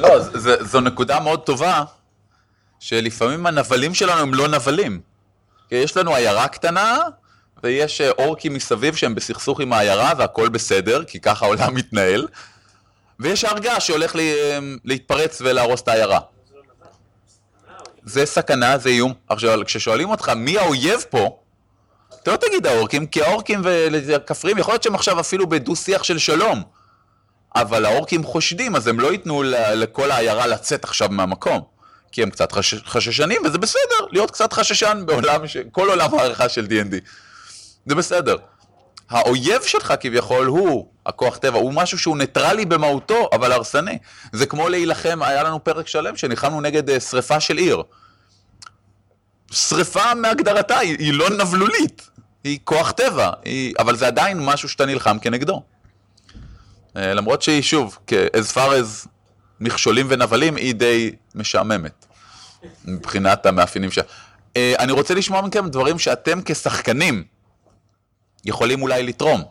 [0.00, 0.20] לא,
[0.60, 1.84] זו נקודה מאוד טובה,
[2.80, 5.00] שלפעמים הנבלים שלנו הם לא נבלים.
[5.70, 6.98] יש לנו עיירה קטנה,
[7.62, 12.26] ויש אה, אורקים מסביב שהם בסכסוך עם העיירה והכל בסדר, כי ככה העולם מתנהל,
[13.20, 14.22] ויש הר געש שהולך לה,
[14.84, 16.20] להתפרץ ולהרוס את העיירה.
[18.04, 19.14] זה סכנה, זה איום.
[19.28, 21.38] עכשיו, כששואלים אותך מי האויב פה,
[22.22, 26.62] אתה לא תגיד האורקים, כי האורקים והכפריים, יכול להיות שהם עכשיו אפילו בדו-שיח של שלום.
[27.56, 29.42] אבל האורקים חושדים, אז הם לא ייתנו
[29.74, 31.60] לכל העיירה לצאת עכשיו מהמקום.
[32.12, 32.74] כי הם קצת חש...
[32.74, 35.56] חששנים, וזה בסדר, להיות קצת חששן בעולם, ש...
[35.72, 36.94] כל עולם הערכה של D&D.
[37.86, 38.36] זה בסדר.
[39.10, 43.98] האויב שלך כביכול הוא הכוח טבע, הוא משהו שהוא ניטרלי במהותו, אבל הרסני.
[44.32, 47.82] זה כמו להילחם, היה לנו פרק שלם שנלחמנו נגד אה, שריפה של עיר.
[49.50, 52.10] שריפה מהגדרתה, היא, היא לא נבלולית,
[52.44, 53.74] היא כוח טבע, היא...
[53.78, 55.62] אבל זה עדיין משהו שאתה נלחם כנגדו.
[56.96, 59.08] אה, למרות שהיא, שוב, as far as
[59.60, 62.06] מכשולים ונבלים, היא די משעממת,
[62.84, 64.04] מבחינת המאפיינים שלה.
[64.56, 67.24] אה, אני רוצה לשמוע מכם דברים שאתם כשחקנים
[68.44, 69.44] יכולים אולי לתרום.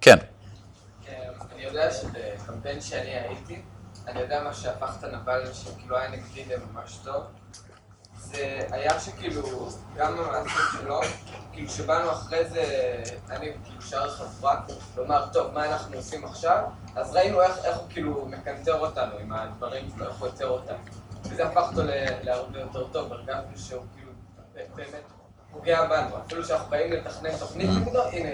[0.00, 0.16] כן.
[1.52, 3.62] אני יודע שבקמפיין שאני הייתי,
[4.06, 7.22] אני יודע מה שהפך את הנבל שכאילו היה נגדי ממש טוב.
[8.32, 11.00] זה היה שכאילו, גם המעשים שלו,
[11.52, 12.64] כאילו שבאנו אחרי זה,
[13.30, 14.60] אני כאילו שאר החברה,
[14.96, 16.64] לומר, טוב, מה אנחנו עושים עכשיו?
[16.96, 20.78] אז ראינו איך, איך הוא כאילו מקנטר אותנו עם הדברים שלו, איך הוא יוצר אותנו.
[21.24, 21.82] וזה הפך אותו
[22.22, 24.12] להרבה יותר טוב, הרגשנו שהוא כאילו
[24.74, 25.02] באמת
[25.52, 26.16] פוגע בנו.
[26.26, 28.28] אפילו שאנחנו באים לתכנן תוכנית נגדו, הנה,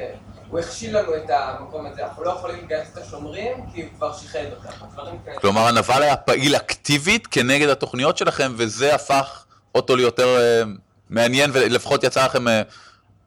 [0.48, 2.06] הוא הכשיל לנו את המקום הזה.
[2.06, 5.18] אנחנו לא יכולים לגייס את השומרים, כי הוא כבר שיחד אותנו.
[5.40, 10.62] כלומר, הנבל היה פעיל אקטיבית כנגד התוכניות שלכם, וזה הפך אותו ליותר אה,
[11.11, 12.62] מעניין, ולפחות יצא לכם אה,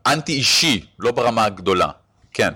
[0.07, 1.87] אנטי אישי, לא ברמה הגדולה.
[2.33, 2.53] כן.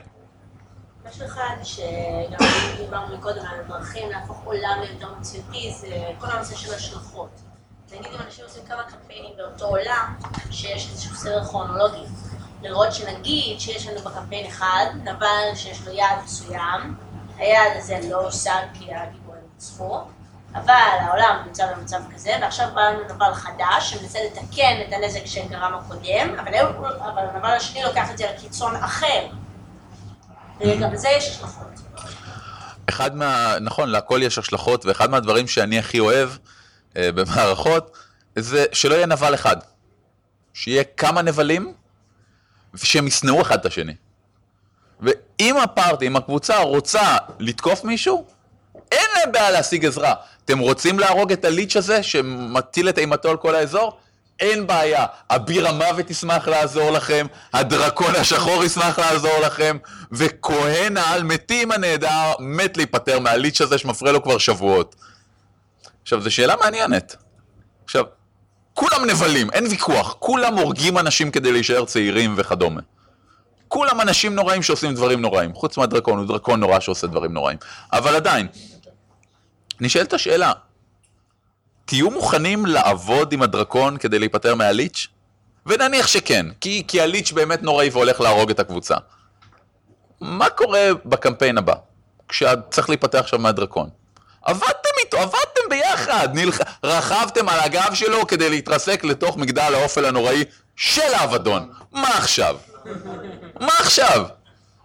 [1.10, 5.88] משהו אחד שגם דיברנו מקודם על הדרכים להפוך עולם ליותר מציאותי זה
[6.20, 7.30] כל הנושא של השלכות.
[7.92, 10.16] נגיד אם אנשים עושים כמה קמפיינים באותו עולם,
[10.52, 12.04] שיש איזשהו סדר כרונולוגי.
[12.62, 16.96] לראות שנגיד שיש לנו בקמפיין אחד נבל שיש לו יעד מסוים,
[17.38, 20.02] היעד הזה לא הושג כי הגיבורים נצחו,
[20.56, 25.74] אבל העולם נמצא במצב כזה, ועכשיו בא לנו נבל חדש שמנסה לתקן את הנזק שגרם
[25.74, 26.56] הקודם, אבל
[27.00, 29.28] אבל הנבל השני לוקח את זה לקיצון אחר.
[30.60, 31.68] וגם לזה יש השלכות.
[32.90, 33.56] אחד מה...
[33.62, 36.30] נכון, להכל יש השלכות, ואחד מהדברים שאני הכי אוהב
[36.98, 37.98] אה, במערכות,
[38.36, 39.58] זה שלא יהיה נבל אחד.
[40.54, 41.74] שיהיה כמה נבלים,
[42.74, 43.96] ושהם ישנאו אחד את השני.
[45.00, 48.26] ואם הפארטי, אם הקבוצה רוצה לתקוף מישהו,
[48.92, 50.14] אין להם בעיה להשיג עזרה.
[50.46, 53.98] אתם רוצים להרוג את הליץ' הזה שמטיל את אימתו על כל האזור?
[54.40, 55.06] אין בעיה.
[55.30, 59.78] אביר המוות ישמח לעזור לכם, הדרקון השחור ישמח לעזור לכם,
[60.12, 64.96] וכהן העל מתים הנהדר מת להיפטר מהליץ' הזה שמפריע לו כבר שבועות.
[66.04, 67.16] עכשיו, זו שאלה מעניינת.
[67.84, 68.04] עכשיו,
[68.74, 70.16] כולם נבלים, אין ויכוח.
[70.20, 72.82] כולם הורגים אנשים כדי להישאר צעירים וכדומה.
[73.68, 75.54] כולם אנשים נוראים שעושים דברים נוראים.
[75.54, 77.58] חוץ מהדרקון, הוא דרקון נורא שעושה דברים נוראים.
[77.94, 78.48] אבל עדיין,
[79.80, 80.52] נשאלת השאלה,
[81.86, 85.08] תהיו מוכנים לעבוד עם הדרקון כדי להיפטר מהליץ'?
[85.66, 88.96] ונניח שכן, כי, כי הליץ' באמת נוראי והולך להרוג את הקבוצה.
[90.22, 91.74] מה קורה בקמפיין הבא,
[92.30, 93.90] כשצריך להיפטר עכשיו מהדרקון?
[94.42, 96.60] עבדתם איתו, עבדתם ביחד, נלח...
[96.84, 100.44] רכבתם על הגב שלו כדי להתרסק לתוך מגדל האופל הנוראי
[100.76, 101.70] של האבדון.
[101.92, 102.58] מה עכשיו?
[103.60, 104.26] מה עכשיו?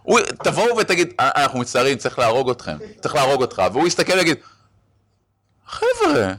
[0.03, 4.37] הוא, תבואו ותגיד, "אה, אנחנו מצטערים, צריך להרוג אתכם, צריך להרוג אותך, והוא יסתכל ויגיד,
[5.71, 6.33] חבר'ה,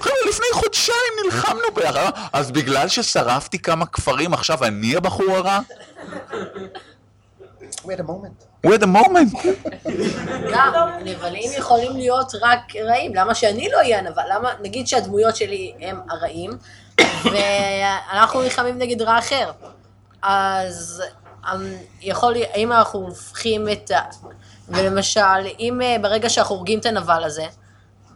[0.00, 5.60] חבר'ה, לפני חודשיים נלחמנו ביחד, אז בגלל ששרפתי כמה כפרים, עכשיו אני הבחור הרע?
[7.84, 8.50] We had a moment.
[8.64, 9.48] הוא at the moment.
[10.52, 10.72] גם,
[11.04, 14.22] נבלים יכולים להיות רק רעים, למה שאני לא אהיה הנבל?
[14.30, 16.50] למה, נגיד שהדמויות שלי הם הרעים,
[17.24, 19.50] ואנחנו נלחמים נגד רע אחר.
[20.22, 21.02] אז
[21.52, 24.00] אמ, יכול להיות, האם אנחנו הופכים את ה...
[24.68, 27.46] ולמשל, אם אה, ברגע שאנחנו הורגים את הנבל הזה,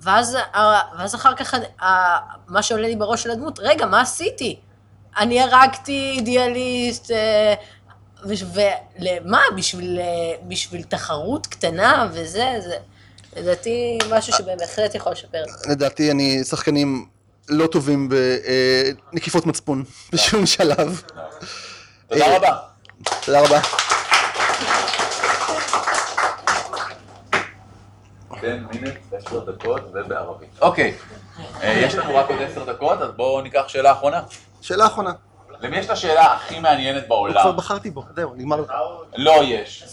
[0.05, 0.61] ואז, ה-
[0.99, 4.57] ואז אחר כך ה- ה- מה שעולה לי בראש של הדמות, רגע, מה עשיתי?
[5.19, 7.55] אני הרגתי אידיאליסט, אה,
[8.27, 9.41] ולמה?
[9.57, 10.05] בשביל, אה,
[10.49, 12.77] בשביל תחרות קטנה וזה, זה
[13.37, 15.43] לדעתי משהו שבהחלט יכול לשפר.
[15.69, 17.07] לדעתי אני שחקנים
[17.49, 18.09] לא טובים
[19.13, 21.03] בנקיפות מצפון בשום שלב.
[22.09, 22.57] תודה רבה.
[23.25, 23.61] תודה רבה.
[28.45, 30.49] תן מינט, עשר דקות ובערבית.
[30.61, 30.95] אוקיי,
[31.63, 34.21] אה, יש לנו רק עוד עשר דקות, אז בואו ניקח שאלה אחרונה.
[34.61, 35.13] שאלה אחרונה.
[35.61, 37.57] למי יש את השאלה הכי מעניינת כבר בעולם?
[37.57, 38.73] בחרתי בו, זהו, נגמר לך.
[39.17, 39.85] לא יש.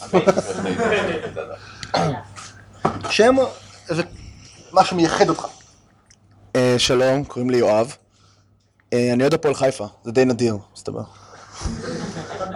[3.09, 3.35] שם
[3.89, 5.47] ומשהו מייחד אותך.
[6.55, 7.95] אה, שלום, קוראים לי יואב.
[8.93, 11.03] אה, אני אוהד הפועל חיפה, זה די נדיר, מסתבר.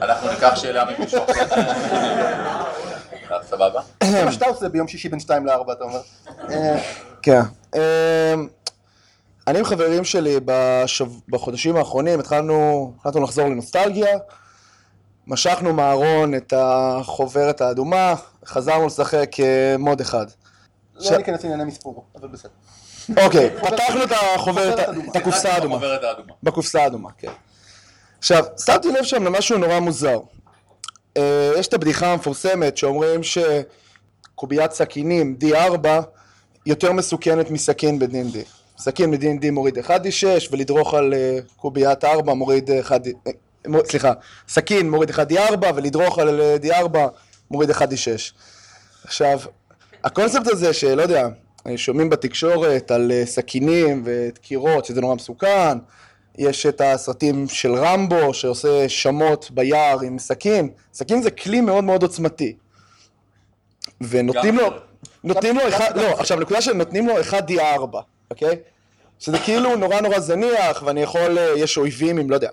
[0.01, 1.21] אנחנו ניקח שאלה ממישהו
[3.55, 3.81] סבבה?
[4.03, 6.01] זה מה שאתה עושה ביום שישי בין 2 ל-4, אתה אומר.
[6.49, 6.81] אה,
[7.21, 7.41] כן.
[7.75, 8.33] אה,
[9.47, 11.05] אני עם חברים שלי בשב...
[11.29, 14.17] בחודשים האחרונים התחלנו, החלטנו לחזור לנוסטלגיה,
[15.27, 18.13] משכנו מהארון את החוברת האדומה,
[18.45, 20.25] חזרנו לשחק אה, מוד אחד.
[20.95, 22.51] לא ניכנס לענייני מספור, אבל בסדר.
[23.25, 24.79] אוקיי, פתחנו את החוברת.
[25.11, 25.77] את הקופסה האדומה.
[26.43, 27.31] בקופסה האדומה, כן.
[28.19, 30.19] עכשיו, שמתי לב שם למשהו נורא מוזר.
[31.17, 35.87] אה, יש את הבדיחה המפורסמת שאומרים שקוביית סכינים D4
[36.65, 38.37] יותר מסוכנת מסכין ב-D&D.
[38.77, 42.91] סכין ב-D&D מוריד 1D6 ולדרוך על אה, קוביית 4 מוריד 1D...
[43.27, 43.31] אה,
[43.67, 44.13] מו- סליחה,
[44.49, 46.97] סכין מוריד 1D4 ולדרוך על אה, D4
[47.51, 48.33] מוריד 1D6.
[49.03, 49.39] עכשיו,
[50.03, 51.27] הקונספט הזה שלא יודע,
[51.75, 55.77] שומעים בתקשורת על אה, סכינים ודקירות שזה נורא מסוכן,
[56.37, 62.03] יש את הסרטים של רמבו שעושה שמות ביער עם סכין, סכין זה כלי מאוד מאוד
[62.03, 62.55] עוצמתי.
[64.01, 64.69] ונותנים לו,
[65.23, 67.97] נותנים לו אחד, לא, עכשיו נקודה שנותנים לו 1D4,
[68.31, 68.55] אוקיי?
[69.19, 72.49] שזה כאילו נורא נורא זניח ואני יכול, אה, יש אויבים עם לא יודע,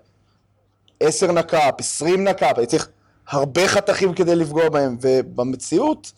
[1.01, 2.89] 10 נקאפ, 20 נקאפ, אני צריך
[3.29, 6.13] הרבה חתכים כדי לפגוע בהם, ובמציאות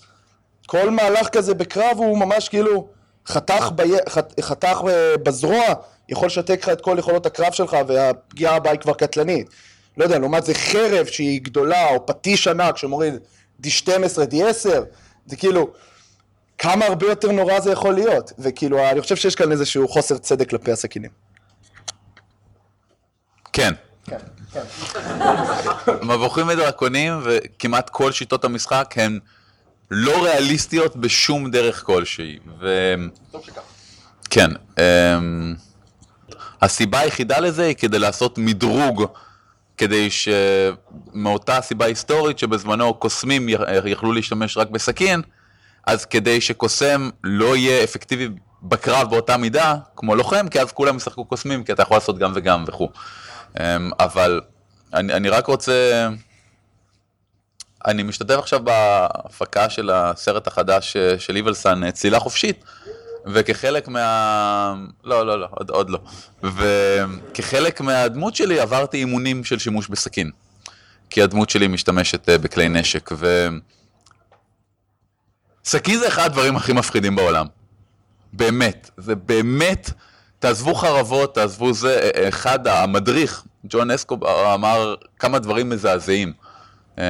[0.66, 2.88] כל מהלך כזה בקרב הוא ממש כאילו
[3.27, 3.90] חתך, בי...
[4.09, 4.40] חת...
[4.40, 5.64] חתך אה, בזרוע
[6.09, 9.49] יכול לשתק לך את כל יכולות הקרב שלך והפגיעה הבאה היא כבר קטלנית.
[9.97, 13.14] לא יודע, לעומת זה חרב שהיא גדולה או פטיש ענק שמוריד
[13.67, 13.88] D12,
[14.31, 14.69] D10,
[15.27, 15.73] זה כאילו
[16.59, 18.33] כמה הרבה יותר נורא זה יכול להיות.
[18.38, 21.11] וכאילו אני חושב שיש כאן איזשהו חוסר צדק כלפי הסכינים.
[23.53, 23.75] כן.
[24.05, 24.17] כן,
[24.53, 24.62] כן.
[26.03, 29.19] מבוכים ודרקונים וכמעט כל שיטות המשחק הן
[29.90, 32.38] לא ריאליסטיות בשום דרך כלשהי.
[32.61, 32.95] ו...
[33.31, 33.62] טוב שכך.
[34.31, 34.51] כן.
[34.79, 35.55] אמ,
[36.64, 39.05] הסיבה היחידה לזה היא כדי לעשות מדרוג,
[39.77, 43.48] כדי שמאותה סיבה היסטורית שבזמנו קוסמים
[43.85, 45.22] יכלו להשתמש רק בסכין,
[45.87, 48.29] אז כדי שקוסם לא יהיה אפקטיבי
[48.62, 52.33] בקרב באותה מידה, כמו לוחם, כי אז כולם ישחקו קוסמים, כי אתה יכול לעשות גם
[52.35, 52.88] וגם וכו'.
[53.61, 54.40] אמ, אבל
[54.94, 56.09] אני, אני רק רוצה...
[57.87, 62.64] אני משתתף עכשיו בהפקה של הסרט החדש אה, של איבלסן, אה, צלילה חופשית,
[63.26, 64.74] וכחלק מה...
[65.04, 65.98] לא, לא, לא, עוד, עוד לא.
[66.42, 70.30] וכחלק מהדמות שלי עברתי אימונים של שימוש בסכין.
[71.10, 73.48] כי הדמות שלי משתמשת אה, בכלי נשק, ו...
[75.64, 77.46] סכין זה אחד הדברים הכי מפחידים בעולם.
[78.32, 79.90] באמת, זה באמת,
[80.38, 84.18] תעזבו חרבות, תעזבו זה, אה, אחד, המדריך, ג'ון אסקו
[84.54, 86.32] אמר כמה דברים מזעזעים.
[86.98, 87.02] אמ,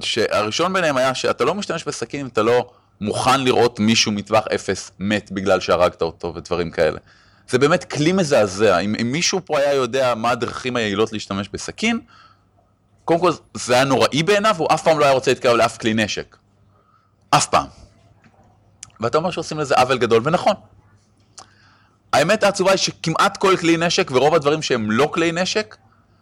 [0.00, 4.90] שהראשון ביניהם היה שאתה לא משתמש בסכין אם אתה לא מוכן לראות מישהו מטווח אפס
[4.98, 6.98] מת בגלל שהרגת אותו ודברים כאלה.
[7.48, 12.00] זה באמת כלי מזעזע, אם, אם מישהו פה היה יודע מה הדרכים היעילות להשתמש בסכין,
[13.04, 15.94] קודם כל זה היה נוראי בעיניו, הוא אף פעם לא היה רוצה להתקרב לאף כלי
[15.94, 16.36] נשק.
[17.30, 17.66] אף פעם.
[19.00, 20.54] ואתה אומר שעושים לזה עוול גדול, ונכון.
[22.12, 25.76] האמת העצובה היא שכמעט כל כלי נשק ורוב הדברים שהם לא כלי נשק,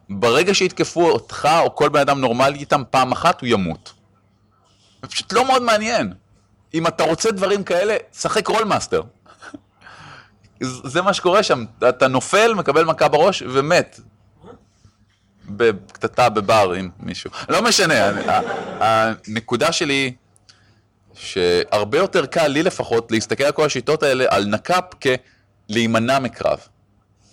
[0.08, 3.92] ברגע שיתקפו אותך או כל בן אדם נורמלי איתם פעם אחת, הוא ימות.
[5.02, 6.14] זה פשוט לא מאוד מעניין.
[6.74, 9.02] אם אתה רוצה דברים כאלה, שחק Rolemaster.
[10.60, 14.00] זה מה שקורה שם, אתה נופל, מקבל מכה בראש ומת.
[15.44, 17.30] בקטטה בבר עם מישהו.
[17.48, 18.10] לא משנה,
[18.80, 20.14] הנקודה שלי
[21.14, 24.84] שהרבה יותר קל לי לפחות להסתכל על כל השיטות האלה על נקאפ
[25.68, 26.58] כלהימנע מקרב.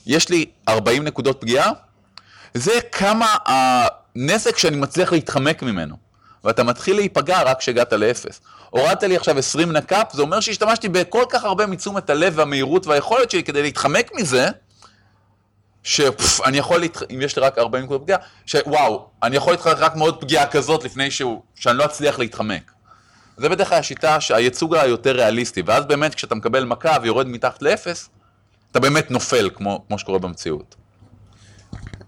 [0.06, 1.72] יש לי 40 נקודות פגיעה,
[2.54, 6.11] זה כמה הנזק שאני מצליח להתחמק ממנו.
[6.44, 8.42] ואתה מתחיל להיפגע רק כשהגעת לאפס.
[8.70, 13.32] הורדת לי עכשיו 20 נקאפ, זה אומר שהשתמשתי בכל כך הרבה מתשומת הלב והמהירות והיכולת
[13.32, 14.48] שלי כדי להתחמק מזה,
[15.84, 17.02] שאני יכול, להתח...
[17.10, 20.84] אם יש לי רק 40 נקודות פגיעה, שוואו, אני יכול להתחמק רק מאוד פגיעה כזאת
[20.84, 22.72] לפני שהוא, שאני לא אצליח להתחמק.
[23.38, 28.10] זה בדרך כלל השיטה שהייצוג היותר ריאליסטי, ואז באמת כשאתה מקבל מכה ויורד מתחת לאפס,
[28.72, 30.76] אתה באמת נופל, כמו, כמו שקורה במציאות.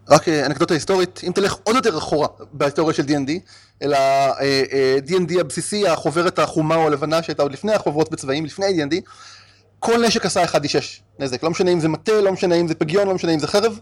[0.10, 3.32] רק אה, אנקדוטה היסטורית, אם תלך עוד יותר אחורה בהיסטוריה של D&D,
[3.84, 8.66] אלא אה, אה, D&D הבסיסי, החוברת החומה או הלבנה שהייתה עוד לפני החוברות בצבעים, לפני
[8.66, 8.96] D&D,
[9.80, 13.08] כל נשק עשה 1d6 נזק, לא משנה אם זה מטה, לא משנה אם זה פגיון,
[13.08, 13.80] לא משנה אם זה חרב,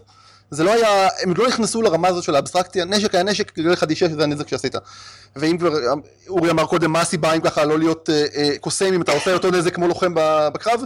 [0.50, 4.08] זה לא היה, הם לא נכנסו לרמה הזאת של האבסטרקציה, נשק היה נשק, גלל 1d6
[4.16, 4.74] זה הנזק שעשית.
[5.36, 5.72] ואם כבר,
[6.28, 8.10] אורי אמר קודם, מה הסיבה אם ככה לא להיות
[8.60, 10.12] קוסם אם אתה עושה אותו נזק כמו לוחם
[10.52, 10.80] בקרב,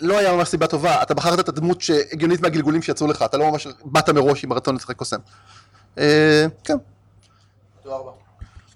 [0.00, 3.50] לא היה ממש סיבה טובה, אתה בחרת את הדמות שהגיונית מהגלגולים שיצאו לך, אתה לא
[3.50, 5.18] ממש באת מראש עם הרצון לשחק קוסם.
[5.98, 6.76] אה, כן.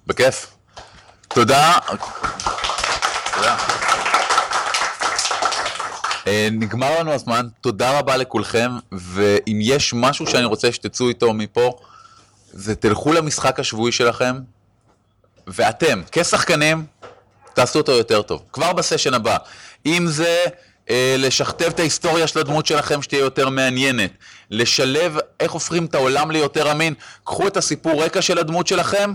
[0.06, 0.54] בכיף.
[1.28, 1.78] תודה.
[3.34, 3.56] תודה.
[6.26, 11.72] אה, נגמר לנו הזמן, תודה רבה לכולכם, ואם יש משהו שאני רוצה שתצאו איתו מפה,
[12.52, 14.36] זה תלכו למשחק השבועי שלכם,
[15.46, 16.86] ואתם, כשחקנים,
[17.54, 18.42] תעשו אותו יותר טוב.
[18.52, 19.36] כבר בסשן הבא.
[19.86, 20.44] אם זה...
[20.90, 24.10] אה, לשכתב את ההיסטוריה של הדמות שלכם שתהיה יותר מעניינת,
[24.50, 29.14] לשלב איך הופכים את העולם ליותר אמין, קחו את הסיפור רקע של הדמות שלכם,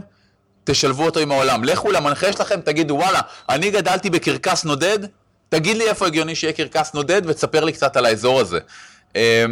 [0.64, 1.64] תשלבו אותו עם העולם.
[1.64, 5.00] לכו למנחה שלכם, תגידו וואלה, אני גדלתי בקרקס נודד,
[5.50, 8.60] תגיד לי איפה הגיוני שיהיה קרקס נודד ותספר לי קצת על האזור הזה.
[9.16, 9.46] אה,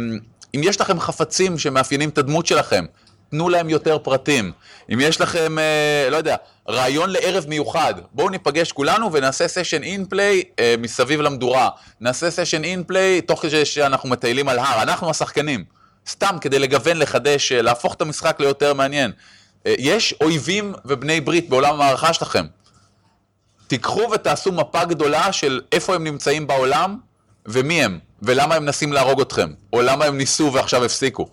[0.54, 2.84] אם יש לכם חפצים שמאפיינים את הדמות שלכם,
[3.30, 4.52] תנו להם יותר פרטים.
[4.92, 6.36] אם יש לכם, אה, לא יודע,
[6.68, 11.68] רעיון לערב מיוחד, בואו ניפגש כולנו ונעשה סשן in-play אה, מסביב למדורה.
[12.00, 15.64] נעשה סשן in-play תוך כדי שאנחנו מטיילים על הר, אנחנו השחקנים.
[16.08, 19.12] סתם כדי לגוון, לחדש, אה, להפוך את המשחק ליותר מעניין.
[19.66, 22.46] אה, יש אויבים ובני ברית בעולם המערכה שלכם.
[23.66, 26.98] תיקחו ותעשו מפה גדולה של איפה הם נמצאים בעולם
[27.46, 31.28] ומי הם, ולמה הם מנסים להרוג אתכם, או למה הם ניסו ועכשיו הפסיקו.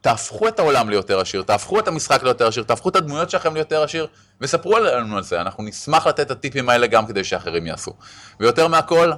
[0.00, 3.82] תהפכו את העולם ליותר עשיר, תהפכו את המשחק ליותר עשיר, תהפכו את הדמויות שלכם ליותר
[3.82, 4.06] עשיר,
[4.40, 7.92] וספרו לנו על זה, אנחנו נשמח לתת את הטיפים האלה גם כדי שאחרים יעשו.
[8.40, 9.12] ויותר מהכל,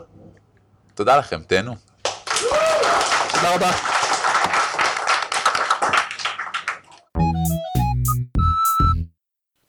[0.95, 1.77] תודה לכם, תהנו.
[3.33, 4.02] תודה רבה.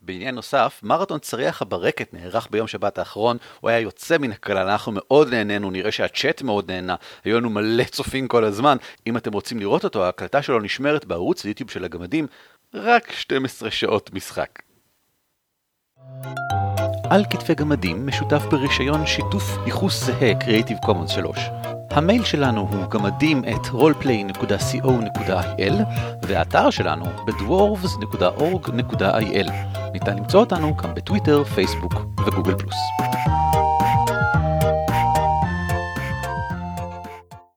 [0.04, 4.92] בעניין נוסף, מרתון צריח הברקת נערך ביום שבת האחרון, הוא היה יוצא מן הכלל, אנחנו
[4.94, 9.58] מאוד נהנינו, נראה שהצ'אט מאוד נהנה, היו לנו מלא צופים כל הזמן, אם אתם רוצים
[9.58, 12.26] לראות אותו, ההקלטה שלו נשמרת בערוץ היוטיוב של הגמדים,
[12.74, 14.62] רק 12 שעות משחק.
[17.10, 21.73] על כתפי גמדים משותף ברישיון שיתוף ייחוס זהה Creative Commons 3.
[21.90, 25.72] המייל שלנו הוא גמדים את roleplay.co.il
[26.22, 29.50] והאתר שלנו בדוורבס.org.il
[29.92, 31.94] ניתן למצוא אותנו גם בטוויטר, פייסבוק
[32.26, 32.76] וגוגל פלוס.